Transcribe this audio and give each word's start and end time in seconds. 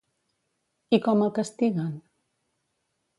I 0.97 0.99
com 1.07 1.21
el 1.27 1.31
castiguen? 1.39 1.91